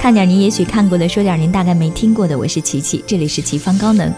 [0.00, 2.36] 看点您也许看过的，说点您大概没听过的。
[2.36, 4.10] 我是琪琪，这里是奇方高能。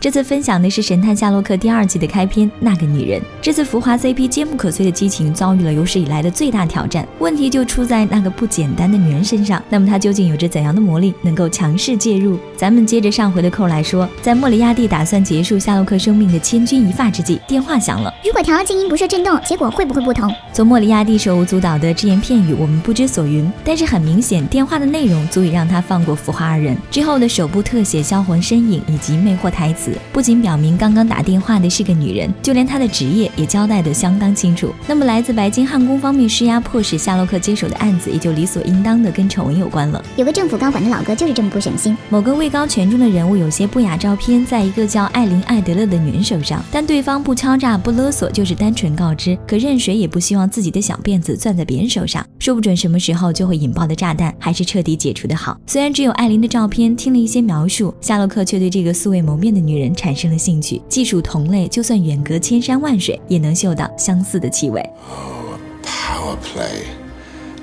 [0.00, 3.20] 这次分享的是《神探夏洛克》第二季的开篇，那个女人。
[3.42, 9.60] 这次浮华 CP 坚不可摧的激情遭遇了有史以来的最大挑战，问题就出在那个不简单的女人身上。
[9.68, 12.38] 那么她究竟有着怎样的魔力，能够强势介入？
[12.56, 18.14] 咱们接着上回的扣来说，在莫里亚蒂打算结束夏洛克生命的千钧一发之际，电话响了。
[18.24, 20.32] 如果调了静音不设震动，结果会不会不同？
[20.52, 23.50] 从莫里亚蒂手舞足蹈的只言片语，我们不知所云。
[23.64, 26.76] 但是很明显，电话的内容足以让他放过浮华二人。
[26.88, 30.76] 之后的手部特写、销魂身影以及魅惑台词，不仅表明。
[30.76, 34.72] 刚刚打电话的是个女人，就连她的职业也交代得相当清楚。
[34.86, 40.02] 那么，来自白金汉宫方面施压，迫使夏洛克接手的案子，也就理所应当的跟丑闻有关了。
[40.16, 41.96] 有个政府高管的老哥就是这么不省心。
[42.08, 49.38] 某个位高权重的人物有些不雅照片，在一个叫艾琳·艾德勒的女人手上，但对方不敲诈、不勒索，就是单纯告知。
[49.46, 55.58] 可任谁也不希望自己的小辫子攥在别人手上，说不准什么时候就会引爆的炸弹，还是彻底解除的好。
[55.66, 60.82] 虽然只有艾琳的照片，听了一些描述，夏洛克却对这个素未谋面的女人人产生了兴趣。
[60.88, 64.80] 技术同类，就算远隔千山万水，也能嗅到相似的气味。
[65.08, 66.84] Oh, a power play.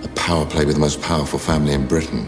[0.04, 2.24] A power play with the most powerful family in Britain.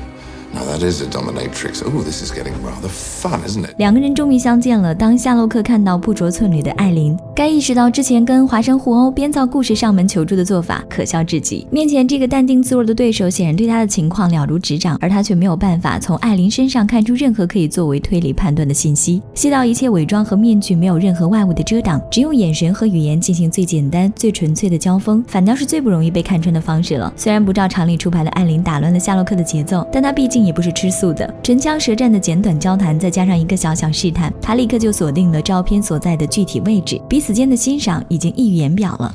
[0.58, 1.82] That is a dominatrix.
[1.84, 3.76] Oh, this is getting rather fun, isn't it?
[3.78, 4.94] 两个人终于相见了。
[4.94, 11.66] 当夏洛克看到不着寸缕的艾琳，该意识到之前跟华生互殴、编造故事上门求助的做法可笑至极。
[11.72, 19.22] 面前这个淡定自若的对手，显然对他的情况了如指掌，而他却没有办法从艾琳身上看出任何可以作为推理判断的信息。
[19.34, 27.12] 细到一切伪装和面具没有任何外物的遮挡，只用眼神和语言进行最简单、最纯粹的交锋，反倒是最不容易被看穿的方式了。
[27.16, 31.34] 虽然不照常理出牌的艾琳打乱了夏洛克的节奏，但他毕竟也不是吃素的。
[31.42, 37.38] 唇枪舌战的简短交谈，再加上一个小小试探，他立刻就锁定了照片所在的具体位置，彼此。
[37.38, 39.14] 间的欣赏已经溢于言表了。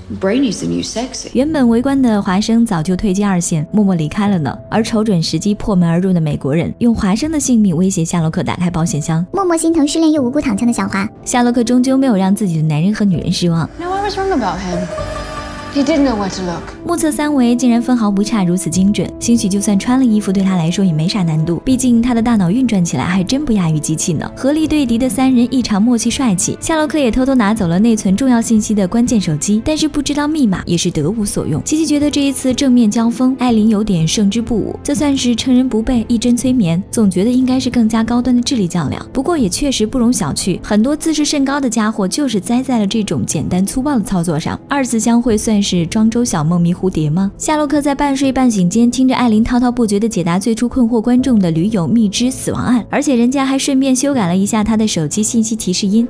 [1.33, 4.57] 原本围观的华生早就退居二线，默默离开了呢。
[4.71, 9.27] 而瞅准时机破门而入的美国人，用华生的性命威胁夏洛克打开保险箱。
[9.33, 13.69] 默默心疼失恋又无辜躺枪的小华，夏洛克终究没有让自己的男人和女人失望。
[16.85, 19.11] 目测三维竟然分毫不差，如此精准。
[19.19, 21.63] 兴许就算穿了衣服，对他来说也没啥难度。
[21.65, 24.31] 毕竟他的大脑运转起来还真不亚于机器呢。
[24.37, 26.59] 合力对敌的三人异常默契帅气。
[26.61, 31.65] 夏洛克也偷偷拿走了内存重要信息的关键手机，但是不知道密码也是得无所用。
[31.65, 34.79] 琪琪觉得这一次正面交锋，艾琳有点胜之不武。
[34.83, 36.83] 这算是趁人不备，一针催眠。
[36.91, 39.05] 总觉得应该是更加高端的智力较量。
[39.11, 44.61] 不过也确实不容小觑，很多自视甚高的家伙就是栽在了这种简单粗暴的操作上。
[44.69, 45.62] 二次相会算。
[45.63, 47.31] 是庄周小梦迷蝴蝶吗？
[47.39, 56.07] 夏洛克在半睡半醒间，听着艾琳滔滔不绝地解答最初困惑观众的驴友蜜汁死亡案，而且人家还顺便修改了一下他的手机信息提示音，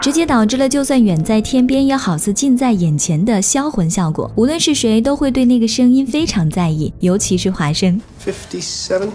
[0.00, 4.30] 直接导致了就算远在天边，也好似近在眼前的销魂效果。
[4.34, 8.00] 无论是谁，都会对那个声音非常在意，尤其是华生。
[8.24, 9.08] Fifty-seven.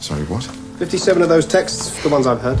[0.00, 0.44] Sorry, what?
[0.80, 2.58] Fifty-seven of those texts, the ones I've heard.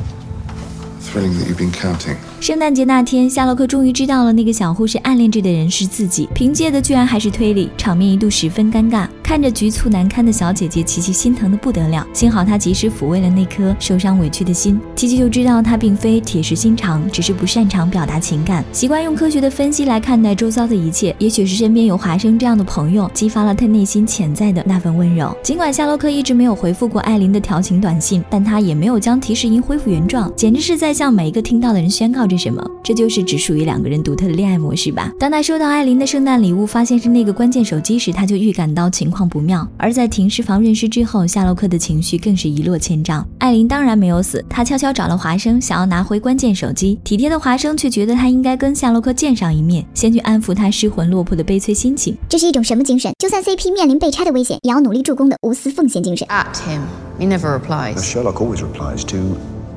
[1.00, 2.16] Thrilling that you've been counting.
[2.40, 9.08] 圣诞节那天，夏洛克终于知道了那个小护士暗恋着的人是自己，凭借的居然还是推理，场面一度十分尴尬。
[9.24, 12.06] 看着局促难堪的小姐姐，琪琪心疼的不得了。
[12.14, 21.14] 幸好她及时抚慰了那颗受伤委屈的心，琪琪就知道她并非铁石心肠，只是不擅长表达情感，习惯用科学的分析来看待周遭的一切。
[21.18, 25.36] 也许是身边有华生这样的朋友，激发了他内心潜在的那份温柔。
[25.42, 32.64] 尽管夏洛克一直没有回复过艾琳的调情短信，但他也没有将提示音恢复原状，简直是在向每一个听到的人宣告着什么。
[32.82, 35.12] 这就是只属于两个人独特的恋爱模式吧。
[35.18, 39.28] 当他收到艾琳的圣诞礼物，发现是那个关键手机时，他就预感到情况。
[39.28, 43.26] 不妙，而在停尸房认尸之后，夏洛克的情绪更是一落千丈。
[43.38, 46.98] 艾琳当然没有死，他悄悄找了华生，想要拿回关键手机。
[47.04, 52.16] 体贴的华生却觉得他应该跟夏洛克见上一面，先去安抚他失魂落魄的悲催心情。
[52.28, 53.12] 这是一种什么精神？
[53.18, 56.26] 就算 CP 面临被拆的危险，也要努力助攻的无私奉献精神。
[56.28, 56.80] At him,
[57.18, 57.96] he never replies.
[57.96, 59.16] Sherlock always replies to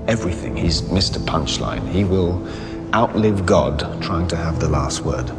[0.07, 0.55] everything.
[0.55, 1.19] He's Mr.
[1.25, 1.81] Punchline.
[1.91, 2.39] He will
[2.93, 5.31] outlive God trying to have the last word.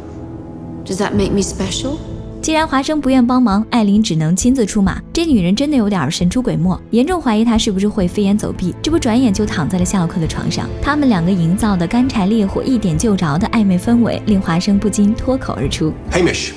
[0.85, 1.97] Does that make me special?
[2.41, 5.01] 既然华生不愿帮忙，艾琳只能亲自出马。
[5.13, 8.75] 这女人真的有点神出鬼没，严重怀疑她是不是会飞檐走壁。
[8.81, 10.67] 这不，转眼就躺在了夏洛克的床上。
[10.81, 16.51] 他们两个营造的干柴烈火、一点就着的暧昧氛围，令华生不禁脱口而出：“Hamish,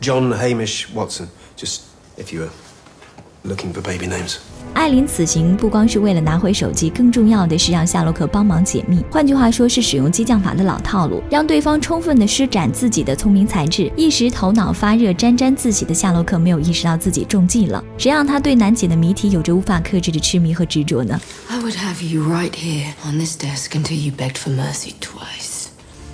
[0.00, 1.26] John Hamish Watson.
[1.58, 1.80] Just
[2.16, 4.36] if you were looking for baby names.”
[4.74, 9.04] 艾琳此行不光是为了拿回手机，更重要的是让夏洛克帮忙解密。
[9.10, 13.92] 换句话说，是使用激将法的老套路，让对方充分的施展自己的聪明才智。
[13.96, 17.82] 一时头脑发热、沾沾自喜的夏洛克没有意识到自己中计了。
[17.98, 25.57] 谁让他对难解的谜题有着无法克制的痴迷和执着呢 i would have you right here on this desk until you beg for mercy twice？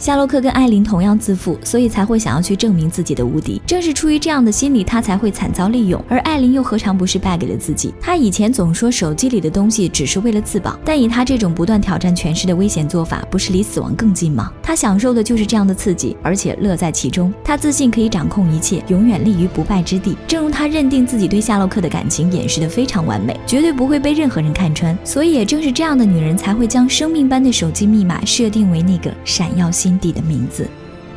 [0.04, 3.58] 夏洛克跟艾琳同样自负，所以才会想要去证明自己的无敌。
[3.66, 5.98] 正是出于这样的心理，他才会惨遭利用。
[6.10, 7.94] 而艾琳又何尝不是败给了自己？
[8.02, 14.52] 他以前总说手机里的东西只是为了自保，但以他这种不断挑战权势的危险做法，不是离死亡更近吗？
[14.62, 17.32] 他享受的就是这样的刺激，而且乐在其中。
[17.42, 20.14] 他自信可以掌控一切，永远立于不败之地。
[20.28, 24.94] 正如他认定自己对夏洛克的感情掩饰的非常完美，绝对不会被任何人看穿。
[25.02, 30.68] 所以也正是这样的女人，才会将生命般的手机密码设定为那个闪耀心底的名字。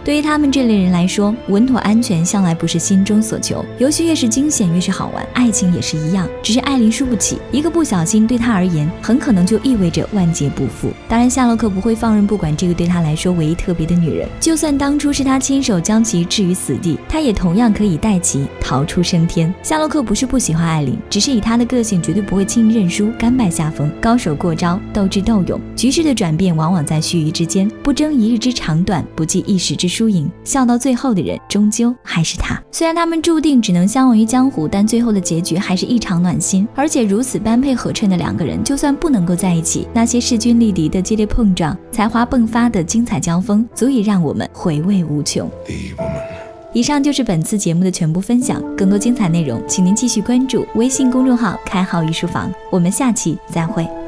[0.07, 3.65] 对于他们这类人来说，稳妥安全向来不是心中所求。
[3.77, 5.27] 游戏越是惊险，越是好玩。
[5.33, 10.93] 爱情也是一样，只是艾琳输不起，一个不小心对他而言，很可能就意味着万劫不复。
[11.09, 19.53] 当然，夏洛克不会放任不管这个对他来说唯一特别的女人，就算当初是他亲手将其置于死地，他也同样可以带其逃出升天。
[19.61, 23.91] 夏洛克不是不喜欢艾琳，只是以他的个性，绝对不会轻易认输、甘拜下风。
[23.99, 29.96] 高手过招，斗智斗勇，局势的转变往往在须臾之间，不争一日之长短，不计一时之。
[29.97, 32.61] 输赢，笑到最后的人终究还是他。
[32.71, 36.67] 虽然他们注定只能相忘于江湖，但最后的结局还是异常暖心。
[36.75, 45.49] 而且如此般配合衬的两个人，就算不能够在一起，那些势均力敌的激烈碰撞，才华迸发的精彩交锋，足以让我们回味无穷。
[46.73, 52.53] 以上就是本次节目的全部分享，更多精彩内容，请您继续关注微信公众号“开号御书房”。
[52.69, 54.06] 我们下期再会。